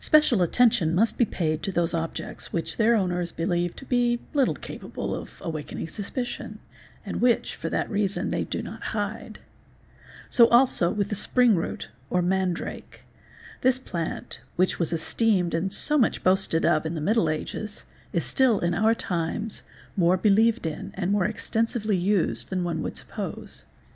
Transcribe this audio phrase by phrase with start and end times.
[0.00, 3.84] Df Special attention must be paid to those objects which their owners | believe to
[3.84, 6.58] be little capable of awaking suspicion
[7.04, 9.40] and which for that reason they do not hide.
[10.30, 13.02] So also with the spring root or mandrake.
[13.60, 17.84] This plantyy which was esteemed and so much boasted of in the middle ages,
[18.14, 19.60] is still in our times
[19.98, 23.64] more believed in and more extensively used than one would suppose.